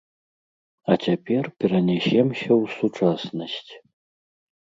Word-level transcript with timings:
А 0.93 0.95
цяпер 1.07 1.43
перанясемся 1.59 2.45
ў 2.61 2.65
сучаснасць. 2.79 3.71